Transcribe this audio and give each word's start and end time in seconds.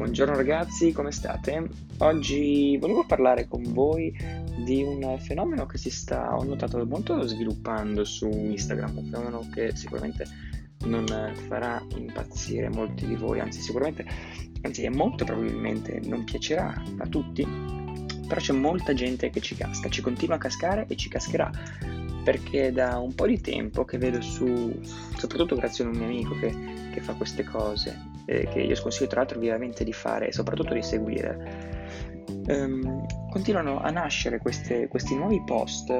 Buongiorno 0.00 0.34
ragazzi, 0.34 0.92
come 0.92 1.12
state? 1.12 1.68
Oggi 1.98 2.78
volevo 2.78 3.04
parlare 3.04 3.46
con 3.46 3.62
voi 3.64 4.10
di 4.64 4.82
un 4.82 5.18
fenomeno 5.18 5.66
che 5.66 5.76
si 5.76 5.90
sta, 5.90 6.34
ho 6.34 6.42
notato, 6.42 6.82
molto 6.86 7.20
sviluppando 7.26 8.02
su 8.04 8.26
Instagram, 8.26 8.96
un 8.96 9.04
fenomeno 9.04 9.46
che 9.52 9.76
sicuramente 9.76 10.24
non 10.86 11.04
farà 11.48 11.84
impazzire 11.98 12.70
molti 12.70 13.06
di 13.06 13.14
voi, 13.14 13.40
anzi 13.40 13.60
sicuramente, 13.60 14.06
anzi 14.62 14.88
molto 14.88 15.26
probabilmente 15.26 16.00
non 16.04 16.24
piacerà 16.24 16.82
a 16.96 17.06
tutti, 17.06 17.46
però 18.26 18.40
c'è 18.40 18.54
molta 18.54 18.94
gente 18.94 19.28
che 19.28 19.40
ci 19.40 19.54
casca, 19.54 19.90
ci 19.90 20.00
continua 20.00 20.36
a 20.36 20.38
cascare 20.38 20.86
e 20.88 20.96
ci 20.96 21.10
cascherà 21.10 21.50
perché 22.24 22.72
da 22.72 22.98
un 22.98 23.14
po' 23.14 23.26
di 23.26 23.38
tempo 23.40 23.84
che 23.84 23.98
vedo 23.98 24.22
su, 24.22 24.80
soprattutto 25.18 25.56
grazie 25.56 25.84
a 25.84 25.88
un 25.88 25.96
mio 25.96 26.06
amico 26.06 26.38
che, 26.38 26.54
che 26.90 27.00
fa 27.02 27.12
queste 27.12 27.44
cose, 27.44 28.09
eh, 28.26 28.48
che 28.48 28.60
io 28.60 28.74
sconsiglio 28.74 29.08
tra 29.08 29.20
l'altro 29.20 29.38
vivamente 29.38 29.84
di 29.84 29.92
fare 29.92 30.28
e 30.28 30.32
soprattutto 30.32 30.74
di 30.74 30.82
seguire, 30.82 31.38
ehm, 32.46 33.06
continuano 33.30 33.80
a 33.80 33.90
nascere 33.90 34.38
queste, 34.38 34.88
questi 34.88 35.14
nuovi 35.16 35.42
post 35.44 35.92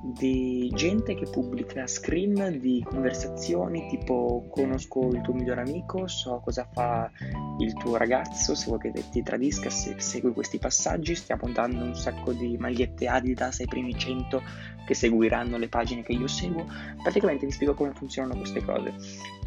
di 0.00 0.70
gente 0.74 1.14
che 1.14 1.28
pubblica 1.28 1.86
screen 1.86 2.58
di 2.60 2.84
conversazioni 2.88 3.88
tipo 3.88 4.46
conosco 4.48 5.08
il 5.08 5.20
tuo 5.22 5.34
migliore 5.34 5.60
amico, 5.60 6.06
so 6.06 6.40
cosa 6.42 6.66
fa 6.72 7.10
il 7.58 7.72
tuo 7.74 7.96
ragazzo, 7.96 8.54
se 8.54 8.66
vuoi 8.66 8.78
che 8.78 8.92
ti 9.10 9.22
tradisca, 9.22 9.70
se 9.70 9.96
segui 9.98 10.32
questi 10.32 10.58
passaggi, 10.58 11.14
stiamo 11.14 11.48
dando 11.50 11.84
un 11.84 11.96
sacco 11.96 12.32
di 12.32 12.56
magliette 12.56 13.08
Adidas 13.08 13.60
ai 13.60 13.66
primi 13.66 13.96
100 13.96 14.42
che 14.86 14.94
seguiranno 14.94 15.58
le 15.58 15.68
pagine 15.68 16.02
che 16.02 16.12
io 16.12 16.28
seguo, 16.28 16.64
praticamente 17.02 17.44
vi 17.44 17.52
spiego 17.52 17.74
come 17.74 17.92
funzionano 17.92 18.36
queste 18.36 18.62
cose. 18.62 18.94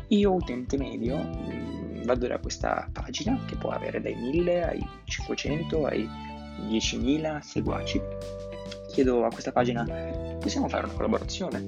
Io 0.10 0.34
utente 0.34 0.78
medio 0.78 1.18
vado 2.04 2.28
da 2.28 2.40
questa 2.40 2.90
pagina 2.92 3.44
che 3.46 3.56
può 3.56 3.72
avere 3.72 4.02
dai 4.02 4.16
1000 4.16 4.68
ai 4.68 4.88
500 5.06 5.86
ai 5.86 6.08
10.000 6.70 7.40
seguaci 7.40 8.02
chiedo 8.92 9.26
a 9.26 9.30
questa 9.30 9.52
pagina, 9.52 9.84
possiamo 10.40 10.68
fare 10.68 10.86
una 10.86 10.94
collaborazione? 10.94 11.66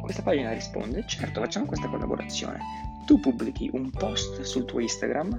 Questa 0.00 0.22
pagina 0.22 0.52
risponde, 0.52 1.04
certo, 1.06 1.40
facciamo 1.40 1.66
questa 1.66 1.88
collaborazione. 1.88 2.58
Tu 3.04 3.20
pubblichi 3.20 3.68
un 3.72 3.90
post 3.90 4.40
sul 4.42 4.64
tuo 4.64 4.80
Instagram 4.80 5.38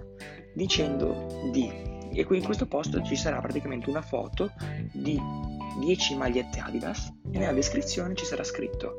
dicendo 0.53 1.49
di, 1.51 1.71
e 2.11 2.23
qui 2.25 2.37
in 2.37 2.43
questo 2.43 2.67
post 2.67 3.01
ci 3.03 3.15
sarà 3.15 3.39
praticamente 3.39 3.89
una 3.89 4.01
foto 4.01 4.51
di 4.91 5.19
10 5.79 6.15
magliette 6.17 6.59
Adidas 6.59 7.11
e 7.31 7.37
nella 7.37 7.53
descrizione 7.53 8.15
ci 8.15 8.25
sarà 8.25 8.43
scritto 8.43 8.97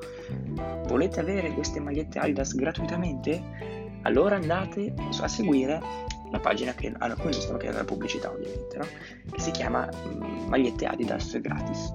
volete 0.87 1.21
avere 1.21 1.53
queste 1.53 1.81
magliette 1.81 2.19
Adidas 2.19 2.55
gratuitamente? 2.55 3.80
Allora 4.03 4.37
andate 4.37 4.95
a 5.21 5.29
seguire 5.29 5.81
la 6.31 6.39
pagina 6.39 6.75
che 6.75 6.93
a 6.97 7.15
cui 7.17 7.33
stanno 7.33 7.59
chiedendo 7.59 7.79
la 7.79 7.85
pubblicità 7.85 8.31
ovviamente, 8.31 8.77
no? 8.79 8.87
che 9.31 9.41
si 9.41 9.51
chiama 9.51 9.89
mm, 9.89 10.49
Magliette 10.49 10.87
Adidas 10.87 11.39
gratis. 11.41 11.93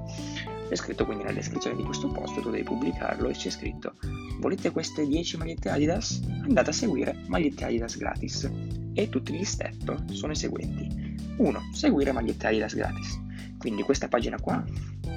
È 0.67 0.75
scritto 0.75 1.05
quindi 1.05 1.23
nella 1.23 1.35
descrizione 1.35 1.75
di 1.75 1.83
questo 1.83 2.07
post, 2.07 2.41
tu 2.41 2.49
devi 2.49 2.63
pubblicarlo 2.63 3.29
e 3.29 3.33
c'è 3.33 3.49
scritto 3.49 3.93
volete 4.39 4.71
queste 4.71 5.07
10 5.07 5.37
magliette 5.37 5.69
Adidas? 5.69 6.21
Andate 6.43 6.69
a 6.69 6.73
seguire 6.73 7.15
Magliette 7.27 7.65
Adidas 7.65 7.97
gratis. 7.97 8.49
E 8.93 9.09
tutti 9.09 9.33
gli 9.33 9.43
step 9.43 10.11
sono 10.11 10.33
i 10.33 10.35
seguenti. 10.35 11.15
1. 11.37 11.69
Seguire 11.73 12.11
Magliette 12.11 12.47
Adidas 12.47 12.75
gratis. 12.75 13.19
Quindi 13.57 13.83
questa 13.83 14.07
pagina 14.07 14.39
qua 14.39 14.63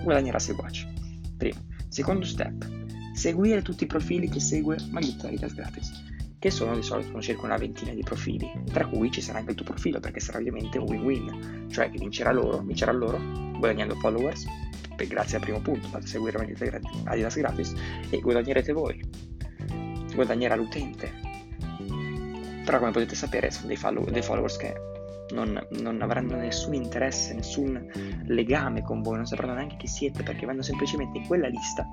guadagnerà 0.02 0.38
seguaci. 0.38 0.86
Primo. 1.36 1.60
Secondo 1.88 2.24
step. 2.24 2.66
Seguire 3.14 3.62
tutti 3.62 3.84
i 3.84 3.86
profili 3.86 4.28
che 4.28 4.40
segue 4.40 4.76
Magliette 4.90 5.26
Adidas 5.26 5.54
gratis 5.54 6.08
che 6.38 6.50
sono 6.50 6.74
di 6.74 6.82
solito 6.82 7.20
circa 7.20 7.46
una 7.46 7.56
ventina 7.56 7.92
di 7.92 8.02
profili, 8.02 8.48
tra 8.72 8.86
cui 8.86 9.10
ci 9.10 9.20
sarà 9.20 9.38
anche 9.38 9.50
il 9.50 9.56
tuo 9.56 9.66
profilo, 9.66 9.98
perché 9.98 10.20
sarà 10.20 10.38
ovviamente 10.38 10.78
un 10.78 10.88
win-win, 10.88 11.66
cioè 11.70 11.90
che 11.90 11.98
vincerà 11.98 12.32
loro, 12.32 12.58
vincerà 12.58 12.92
loro 12.92 13.18
guadagnando 13.58 13.96
followers, 13.96 14.46
per, 14.94 15.06
grazie 15.08 15.38
al 15.38 15.42
primo 15.42 15.60
punto, 15.60 15.88
fate 15.88 16.06
seguire 16.06 16.38
Adidas 17.04 17.36
gratis, 17.36 17.74
e 18.10 18.20
guadagnerete 18.20 18.72
voi, 18.72 19.00
guadagnerà 20.14 20.54
l'utente. 20.54 21.26
Però 22.64 22.78
come 22.78 22.90
potete 22.92 23.14
sapere 23.14 23.50
sono 23.50 23.66
dei, 23.66 23.76
follow- 23.76 24.08
dei 24.08 24.22
followers 24.22 24.56
che 24.58 24.74
non, 25.30 25.60
non, 25.80 26.00
avranno 26.02 26.36
nessun 26.36 26.74
interesse, 26.74 27.34
nessun 27.34 28.22
legame 28.26 28.82
con 28.82 29.02
voi, 29.02 29.16
non 29.16 29.26
sapranno 29.26 29.54
neanche 29.54 29.76
chi 29.76 29.86
siete 29.86 30.22
perché 30.22 30.46
vanno 30.46 30.62
semplicemente 30.62 31.18
in 31.18 31.26
quella 31.26 31.48
lista 31.48 31.86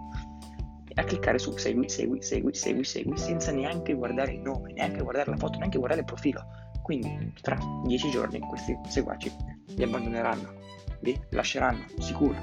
a 0.95 1.03
cliccare 1.03 1.37
su 1.37 1.55
segui, 1.57 1.89
segui, 1.89 2.21
segui, 2.21 2.53
segui, 2.53 2.83
segui, 2.83 3.17
senza 3.17 3.51
neanche 3.51 3.93
guardare 3.93 4.33
il 4.33 4.39
nome, 4.39 4.73
neanche 4.73 5.01
guardare 5.01 5.29
la 5.29 5.37
foto, 5.37 5.57
neanche 5.57 5.77
guardare 5.77 6.01
il 6.01 6.05
profilo. 6.05 6.45
Quindi 6.81 7.33
tra 7.41 7.57
dieci 7.85 8.09
giorni 8.09 8.39
questi 8.39 8.77
seguaci 8.87 9.31
vi 9.73 9.83
abbandoneranno, 9.83 10.53
vi 11.01 11.19
lasceranno, 11.29 11.85
sicuro. 11.99 12.35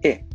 E 0.00 0.26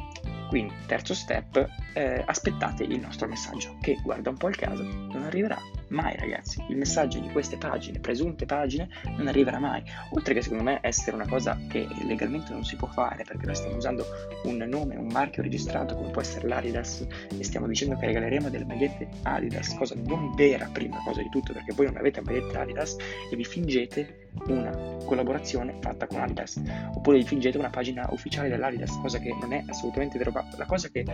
quindi, 0.49 0.73
terzo 0.85 1.13
step, 1.13 1.65
eh, 1.93 2.23
aspettate 2.25 2.83
il 2.83 2.99
nostro 2.99 3.27
messaggio, 3.27 3.77
che 3.79 3.97
guarda 4.03 4.29
un 4.29 4.37
po' 4.37 4.49
il 4.49 4.57
caso, 4.57 4.83
non 4.83 5.23
arriverà 5.23 5.57
mai 5.91 6.15
ragazzi. 6.17 6.63
Il 6.69 6.77
messaggio 6.77 7.19
di 7.19 7.29
queste 7.29 7.57
pagine, 7.57 7.99
presunte 7.99 8.45
pagine, 8.45 8.89
non 9.17 9.27
arriverà 9.27 9.59
mai. 9.59 9.83
Oltre 10.11 10.33
che 10.33 10.41
secondo 10.41 10.63
me 10.63 10.79
essere 10.81 11.15
una 11.15 11.27
cosa 11.27 11.57
che 11.69 11.87
legalmente 12.05 12.51
non 12.51 12.63
si 12.63 12.75
può 12.75 12.87
fare, 12.87 13.23
perché 13.23 13.45
noi 13.45 13.55
stiamo 13.55 13.75
usando 13.75 14.05
un 14.43 14.57
nome, 14.57 14.95
un 14.95 15.07
marchio 15.07 15.43
registrato 15.43 15.95
come 15.95 16.09
può 16.09 16.21
essere 16.21 16.47
l'Adidas 16.47 17.05
e 17.37 17.43
stiamo 17.43 17.67
dicendo 17.67 17.97
che 17.97 18.07
regaleremo 18.07 18.49
delle 18.49 18.65
magliette 18.65 19.07
Adidas, 19.23 19.75
cosa 19.75 19.95
non 19.95 20.33
vera 20.35 20.69
prima 20.71 20.97
cosa 21.03 21.21
di 21.21 21.29
tutto, 21.29 21.53
perché 21.53 21.73
voi 21.73 21.85
non 21.87 21.97
avete 21.97 22.21
magliette 22.21 22.57
Adidas 22.57 22.95
e 23.29 23.35
vi 23.35 23.43
fingete 23.43 24.20
una 24.47 24.71
collaborazione 25.05 25.77
fatta 25.79 26.07
con 26.07 26.21
Adidas, 26.21 26.61
oppure 26.93 27.17
vi 27.17 27.25
fingete 27.25 27.57
una 27.57 27.69
pagina 27.69 28.07
ufficiale 28.11 28.49
dell'Adidas, 28.49 28.97
cosa 29.01 29.19
che 29.19 29.35
non 29.39 29.53
è 29.53 29.63
assolutamente 29.67 30.17
vero. 30.17 30.31
La 30.57 30.65
cosa 30.65 30.87
che, 30.89 31.05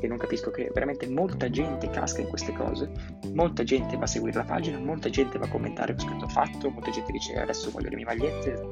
che 0.00 0.06
non 0.06 0.18
capisco 0.18 0.50
è 0.50 0.52
che 0.52 0.70
veramente 0.72 1.08
molta 1.08 1.50
gente 1.50 1.90
casca 1.90 2.20
in 2.20 2.28
queste 2.28 2.52
cose, 2.52 2.90
molta 3.32 3.64
gente 3.64 3.96
va 3.96 4.04
a 4.04 4.06
seguire 4.06 4.36
la 4.36 4.44
pagina, 4.44 4.78
molta 4.78 5.10
gente 5.10 5.38
va 5.38 5.46
a 5.46 5.48
commentare 5.48 5.92
ho 5.92 5.98
scritto 5.98 6.28
fatto, 6.28 6.70
molta 6.70 6.90
gente 6.90 7.12
dice 7.12 7.34
adesso 7.34 7.70
voglio 7.70 7.88
le 7.88 7.96
mie 7.96 8.04
magliette, 8.04 8.68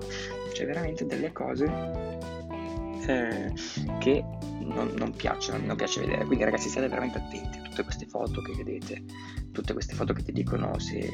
c'è 0.53 0.67
veramente 0.67 1.05
delle 1.07 1.33
cose 1.33 2.19
eh, 3.07 3.53
che 3.99 4.25
non, 4.75 4.93
non, 4.97 5.13
piacciono, 5.13 5.65
non 5.65 5.77
piace 5.77 6.01
vedere. 6.01 6.25
Quindi 6.25 6.45
ragazzi 6.45 6.69
state 6.69 6.89
veramente 6.89 7.19
attenti 7.19 7.59
a 7.59 7.63
tutte 7.63 7.85
queste 7.85 8.07
foto 8.07 8.41
che 8.41 8.55
vedete, 8.55 9.05
tutte 9.53 9.73
queste 9.73 9.95
foto 9.95 10.13
che 10.13 10.23
ti 10.23 10.33
dicono 10.33 10.79
se 10.79 11.09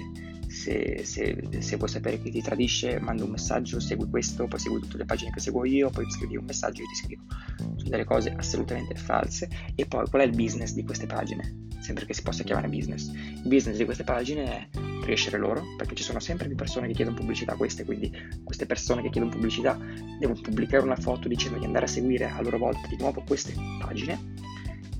se, 0.49 1.05
se, 1.05 1.49
se, 1.59 1.77
vuoi 1.77 1.89
sapere 1.89 2.21
chi 2.21 2.31
ti 2.31 2.41
tradisce, 2.41 2.99
manda 3.01 3.25
un 3.25 3.31
messaggio, 3.31 3.81
segui 3.81 4.09
questo, 4.09 4.47
poi 4.47 4.59
segui 4.59 4.81
tutte 4.81 4.97
le 4.97 5.05
pagine 5.05 5.31
che 5.31 5.41
seguo 5.41 5.65
io, 5.65 5.91
poi 5.91 6.11
scrivi 6.11 6.37
un 6.37 6.45
messaggio 6.45 6.83
e 6.83 6.87
ti 6.87 6.95
scrivo. 6.95 7.23
Sono 7.57 7.91
delle 7.91 8.05
cose 8.05 8.33
assolutamente 8.37 8.95
false. 8.95 9.49
E 9.75 9.87
poi 9.87 10.09
qual 10.09 10.23
è 10.23 10.25
il 10.25 10.35
business 10.35 10.73
di 10.73 10.85
queste 10.85 11.07
pagine? 11.07 11.67
Sempre 11.81 12.07
che 12.07 12.15
si 12.15 12.23
possa 12.23 12.43
chiamare 12.43 12.69
business. 12.69 13.09
Il 13.09 13.49
business 13.49 13.77
di 13.77 13.85
queste 13.85 14.05
pagine 14.05 14.45
è 14.45 14.69
crescere 15.07 15.39
loro, 15.39 15.63
perché 15.77 15.95
ci 15.95 16.03
sono 16.03 16.19
sempre 16.19 16.49
più 16.49 16.57
persone 16.57 16.89
che 16.89 16.93
chiedono 16.93 17.17
pubblicità 17.17 17.55
queste, 17.55 17.85
quindi 17.85 18.13
queste 18.43 18.67
persone 18.67 19.03
che 19.03 19.11
chiedono 19.11 19.33
pubblicità 19.33 19.79
devono 20.19 20.41
pubblicare 20.41 20.83
una 20.83 20.97
foto 20.97 21.29
dicendo 21.29 21.59
di 21.59 21.65
andare 21.65 21.85
a 21.85 21.89
seguire 21.89 22.25
a 22.29 22.43
loro 22.43 22.59
volta 22.59 22.89
di 22.89 22.97
nuovo 22.99 23.23
queste 23.25 23.55
pagine 23.79 24.35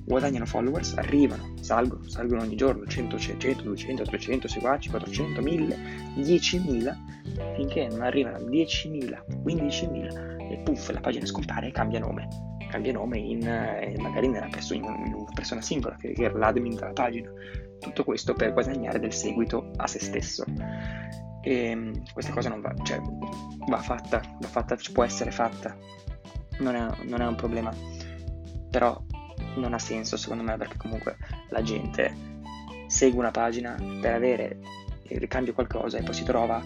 guadagnano 0.05 0.47
followers, 0.47 0.97
arrivano, 0.97 1.55
salgono, 1.61 2.09
salgono 2.09 2.43
ogni 2.43 2.55
giorno 2.55 2.87
100, 2.87 3.19
100, 3.19 3.63
200, 3.63 4.05
300 4.05 4.47
seguaci, 4.47 4.89
400, 4.89 5.43
1000, 5.43 5.77
10.000, 6.19 6.95
finché 7.57 7.89
non 7.89 8.03
arrivano 8.03 8.37
a 8.37 8.41
10.000, 8.41 9.25
15.000 9.45 10.53
e 10.53 10.59
puff, 10.59 10.91
la 10.91 11.01
pagina 11.01 11.27
scompare 11.27 11.67
e 11.67 11.73
cambia 11.73 11.99
nome. 11.99 12.56
Cambia 12.69 12.93
nome 12.93 13.19
in, 13.19 13.47
eh, 13.47 13.95
magari 13.99 14.29
nella 14.29 14.49
persona, 14.51 14.95
in 15.05 15.15
una 15.15 15.33
persona 15.35 15.61
singola, 15.61 15.97
che 15.97 16.13
è 16.13 16.31
l'admin 16.31 16.75
della 16.75 16.93
pagina. 16.93 17.31
Tutto 17.79 18.05
questo 18.05 18.35
per 18.35 18.53
guadagnare 18.53 18.99
del 18.99 19.13
seguito 19.13 19.71
a 19.77 19.87
se 19.87 20.01
stesso. 20.01 20.45
E 21.43 21.55
ehm, 21.71 22.13
questa 22.13 22.33
cosa 22.33 22.49
non 22.49 22.61
va, 22.61 22.75
cioè, 22.83 23.01
va 23.69 23.79
fatta, 23.79 24.21
va 24.41 24.49
fatta, 24.49 24.77
può 24.93 25.05
essere 25.05 25.31
fatta, 25.31 25.77
non 26.59 26.75
è, 26.75 26.89
non 27.05 27.21
è 27.21 27.27
un 27.27 27.35
problema. 27.35 27.73
Però 28.71 29.01
non 29.57 29.73
ha 29.73 29.79
senso 29.79 30.17
secondo 30.17 30.43
me 30.43 30.57
perché 30.57 30.77
comunque 30.77 31.17
la 31.51 31.63
gente 31.63 32.35
segue 32.89 33.19
una 33.19 33.31
pagina 33.31 33.77
per 34.01 34.15
avere 34.15 34.59
ricambio 35.09 35.55
qualcosa 35.55 35.99
e 35.99 36.03
poi 36.03 36.15
si 36.15 36.25
trova 36.25 36.63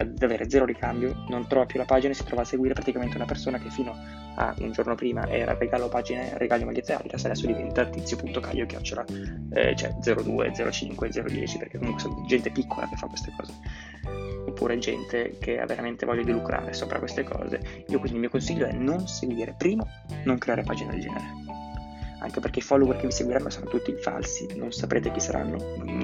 ad 0.00 0.22
avere 0.22 0.48
zero 0.48 0.64
ricambio, 0.64 1.24
non 1.28 1.46
trova 1.46 1.66
più 1.66 1.78
la 1.78 1.84
pagina 1.84 2.12
e 2.12 2.16
si 2.16 2.24
trova 2.24 2.42
a 2.42 2.44
seguire 2.44 2.74
praticamente 2.74 3.16
una 3.16 3.26
persona 3.26 3.58
che 3.58 3.70
fino 3.70 3.94
a 4.34 4.54
un 4.58 4.72
giorno 4.72 4.94
prima 4.94 5.28
era 5.28 5.56
regalo 5.56 5.88
pagine, 5.88 6.36
regalo 6.38 6.64
magliette 6.64 6.94
Adidas, 6.94 7.24
adesso 7.24 7.46
diventa 7.46 7.84
tizio.caio 7.84 8.66
chiocciola, 8.66 9.04
eh, 9.52 9.76
cioè 9.76 9.94
02, 10.00 10.52
05, 10.70 11.08
010 11.08 11.58
perché 11.58 11.78
comunque 11.78 12.00
sono 12.00 12.24
gente 12.26 12.50
piccola 12.50 12.88
che 12.88 12.96
fa 12.96 13.06
queste 13.06 13.32
cose 13.36 13.52
oppure 14.46 14.78
gente 14.78 15.36
che 15.38 15.60
ha 15.60 15.66
veramente 15.66 16.06
voglia 16.06 16.22
di 16.22 16.32
lucrare 16.32 16.72
sopra 16.72 16.98
queste 16.98 17.22
cose. 17.22 17.84
Io 17.88 17.98
quindi 17.98 18.14
il 18.14 18.20
mio 18.20 18.30
consiglio 18.30 18.66
è 18.66 18.72
non 18.72 19.06
seguire, 19.06 19.54
primo, 19.56 19.86
non 20.24 20.38
creare 20.38 20.62
pagine 20.62 20.92
del 20.92 21.00
genere 21.00 21.50
anche 22.20 22.40
perché 22.40 22.58
i 22.58 22.62
follower 22.62 22.96
che 22.96 23.06
vi 23.06 23.12
seguiranno 23.12 23.50
saranno 23.50 23.70
tutti 23.70 23.94
falsi, 23.96 24.46
non 24.56 24.72
saprete 24.72 25.10
chi 25.10 25.20
saranno, 25.20 25.56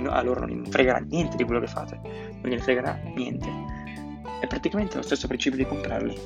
a 0.09 0.23
loro 0.23 0.47
non 0.47 0.65
fregherà 0.67 0.99
niente 0.99 1.37
di 1.37 1.45
quello 1.45 1.61
che 1.61 1.67
fate, 1.67 2.01
non 2.03 2.43
gliene 2.43 2.61
fregherà 2.61 2.99
niente. 3.15 3.76
È 4.41 4.47
praticamente 4.47 4.97
lo 4.97 5.03
stesso 5.03 5.27
principio 5.27 5.59
di 5.59 5.67
comprarli. 5.67 6.19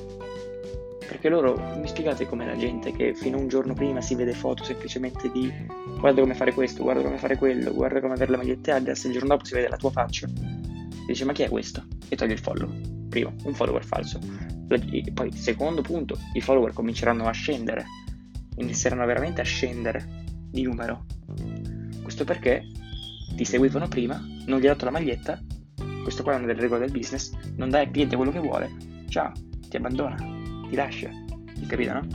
Perché 1.07 1.27
loro, 1.27 1.59
mi 1.77 1.87
spiegate 1.87 2.25
come 2.25 2.45
la 2.45 2.55
gente 2.55 2.93
che 2.93 3.13
fino 3.13 3.37
a 3.37 3.41
un 3.41 3.49
giorno 3.49 3.73
prima 3.73 3.99
si 3.99 4.15
vede 4.15 4.33
foto 4.33 4.63
semplicemente 4.63 5.29
di 5.29 5.51
guarda 5.99 6.21
come 6.21 6.33
fare 6.35 6.53
questo, 6.53 6.83
guarda 6.83 7.01
come 7.01 7.17
fare 7.17 7.35
quello, 7.35 7.73
guarda 7.73 7.99
come 7.99 8.13
avere 8.13 8.31
le 8.31 8.37
magliette 8.37 8.71
Adidas, 8.71 9.03
il 9.03 9.11
giorno 9.11 9.27
dopo 9.27 9.43
si 9.43 9.53
vede 9.53 9.67
la 9.67 9.77
tua 9.77 9.91
faccia. 9.91 10.27
E 10.27 11.05
dice 11.05 11.25
ma 11.25 11.33
chi 11.33 11.43
è 11.43 11.49
questo? 11.49 11.85
E 12.07 12.15
toglie 12.15 12.33
il 12.33 12.39
follow. 12.39 12.71
Primo, 13.09 13.33
un 13.43 13.53
follower 13.53 13.83
falso. 13.83 14.19
Poi, 15.13 15.31
secondo 15.33 15.81
punto, 15.81 16.17
i 16.33 16.39
follower 16.39 16.71
cominceranno 16.71 17.25
a 17.25 17.31
scendere, 17.31 17.85
inizieranno 18.55 19.05
veramente 19.05 19.41
a 19.41 19.43
scendere 19.43 20.23
di 20.49 20.61
numero. 20.61 21.05
Questo 22.01 22.23
perché 22.23 22.63
ti 23.35 23.43
seguivano 23.43 23.89
prima, 23.89 24.15
non 24.45 24.59
gli 24.59 24.63
hai 24.63 24.71
dato 24.71 24.85
la 24.85 24.91
maglietta, 24.91 25.41
questo 26.03 26.23
qua 26.23 26.33
è 26.33 26.35
una 26.37 26.47
delle 26.47 26.61
regole 26.61 26.81
del 26.81 26.91
business, 26.91 27.31
non 27.55 27.69
dai 27.69 27.85
al 27.85 27.91
cliente 27.91 28.15
quello 28.15 28.31
che 28.31 28.39
vuole, 28.39 28.69
ciao, 29.09 29.31
ti 29.69 29.77
abbandona, 29.77 30.15
ti 30.69 30.75
lascia, 30.75 31.09
capito 31.67 31.93
no? 31.93 32.07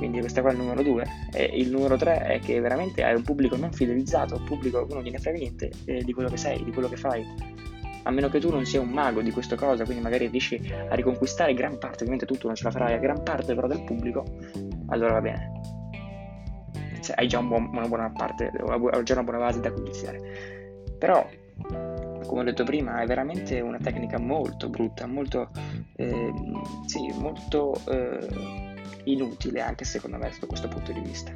Quindi 0.00 0.20
questo 0.20 0.40
qua 0.40 0.48
è 0.48 0.54
il 0.54 0.60
numero 0.60 0.82
2. 0.82 1.04
E 1.34 1.44
il 1.44 1.70
numero 1.70 1.94
3 1.98 2.22
è 2.22 2.38
che 2.38 2.58
veramente 2.58 3.04
hai 3.04 3.14
un 3.14 3.22
pubblico 3.22 3.54
non 3.56 3.70
fidelizzato, 3.70 4.36
un 4.36 4.44
pubblico 4.44 4.86
che 4.86 4.94
non 4.94 5.02
gliene 5.02 5.18
frega 5.18 5.36
niente 5.36 5.70
eh, 5.84 6.02
di 6.02 6.14
quello 6.14 6.30
che 6.30 6.38
sei, 6.38 6.64
di 6.64 6.72
quello 6.72 6.88
che 6.88 6.96
fai. 6.96 7.22
A 8.04 8.10
meno 8.10 8.30
che 8.30 8.40
tu 8.40 8.50
non 8.50 8.64
sia 8.64 8.80
un 8.80 8.88
mago 8.88 9.20
di 9.20 9.30
questa 9.30 9.56
cosa, 9.56 9.84
quindi 9.84 10.02
magari 10.02 10.28
riesci 10.28 10.72
a 10.88 10.94
riconquistare 10.94 11.52
gran 11.52 11.76
parte, 11.76 11.98
ovviamente 11.98 12.24
tutto 12.24 12.46
non 12.46 12.56
ce 12.56 12.64
la 12.64 12.70
farai, 12.70 12.94
a 12.94 12.96
gran 12.96 13.22
parte 13.22 13.54
però 13.54 13.66
del 13.66 13.82
pubblico, 13.84 14.24
allora 14.86 15.12
va 15.12 15.20
bene. 15.20 15.60
Cioè, 17.02 17.16
hai 17.18 17.28
già 17.28 17.38
un 17.38 17.48
buon, 17.48 17.68
una 17.70 17.86
buona 17.86 18.10
parte, 18.10 18.50
hai 18.50 19.04
già 19.04 19.12
una 19.12 19.22
buona 19.22 19.38
base 19.38 19.60
da 19.60 19.70
cui 19.70 19.82
iniziare. 19.82 20.18
Però 20.98 21.28
come 22.30 22.42
ho 22.42 22.44
detto 22.44 22.64
prima, 22.64 23.00
è 23.02 23.06
veramente 23.06 23.60
una 23.60 23.78
tecnica 23.78 24.18
molto 24.18 24.68
brutta, 24.68 25.06
molto, 25.06 25.50
eh, 25.96 26.32
sì, 26.86 27.12
molto 27.18 27.74
eh, 27.88 28.74
inutile 29.04 29.60
anche 29.60 29.84
secondo 29.84 30.16
me 30.16 30.30
da 30.38 30.46
questo 30.46 30.68
punto 30.68 30.92
di 30.92 31.00
vista. 31.00 31.32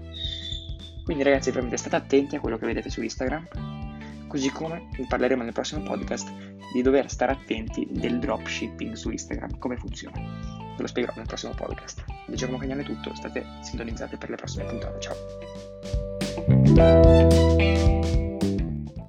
Quindi 1.05 1.25
ragazzi, 1.25 1.51
veramente 1.51 1.77
state 1.77 1.97
attenti 1.97 2.37
a 2.37 2.41
quello 2.41 2.57
che 2.57 2.67
vedete 2.67 2.89
su 2.91 3.03
Instagram, 3.03 4.27
così 4.29 4.51
come 4.51 4.89
parleremo 5.07 5.43
nel 5.43 5.53
prossimo 5.53 5.83
podcast 5.83 6.33
di 6.73 6.81
dover 6.81 7.11
stare 7.11 7.33
attenti 7.33 7.87
del 7.91 8.21
dropshipping 8.21 8.95
su 8.95 9.11
Instagram, 9.11 9.59
come 9.59 9.77
funziona. 9.77 10.17
Ve 10.17 10.81
lo 10.81 10.87
spiegherò 10.87 11.15
nel 11.17 11.27
prossimo 11.27 11.55
podcast. 11.55 12.05
Da 12.27 12.35
Giacomo 12.35 12.59
Cagnone 12.59 12.83
è 12.83 12.85
tutto, 12.85 13.15
state 13.15 13.45
sintonizzati 13.63 14.17
per 14.17 14.31
le 14.31 14.37
prossime 14.37 14.65
puntate. 14.65 15.01
Ciao! 16.75 18.04